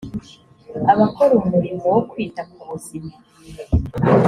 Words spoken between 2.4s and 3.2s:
ku buzima